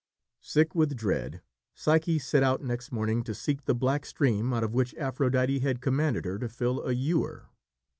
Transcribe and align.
Sick 0.41 0.73
with 0.73 0.95
dread, 0.97 1.43
Psyche 1.75 2.17
set 2.17 2.41
out 2.41 2.63
next 2.63 2.91
morning 2.91 3.23
to 3.23 3.35
seek 3.35 3.65
the 3.65 3.75
black 3.75 4.03
stream 4.07 4.51
out 4.51 4.63
of 4.63 4.73
which 4.73 4.95
Aphrodite 4.95 5.59
had 5.59 5.79
commanded 5.79 6.25
her 6.25 6.39
to 6.39 6.49
fill 6.49 6.81
a 6.81 6.91
ewer. 6.91 7.45